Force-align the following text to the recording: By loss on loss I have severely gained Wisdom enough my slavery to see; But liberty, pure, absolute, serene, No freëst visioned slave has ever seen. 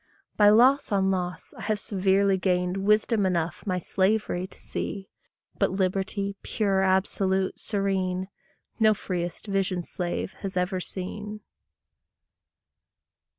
By 0.35 0.49
loss 0.49 0.91
on 0.91 1.11
loss 1.11 1.53
I 1.53 1.61
have 1.61 1.79
severely 1.79 2.35
gained 2.35 2.77
Wisdom 2.85 3.23
enough 3.23 3.67
my 3.67 3.77
slavery 3.77 4.47
to 4.47 4.59
see; 4.59 5.09
But 5.59 5.73
liberty, 5.73 6.35
pure, 6.41 6.81
absolute, 6.81 7.59
serene, 7.59 8.27
No 8.79 8.95
freëst 8.95 9.45
visioned 9.45 9.85
slave 9.85 10.33
has 10.41 10.57
ever 10.57 10.79
seen. 10.79 11.41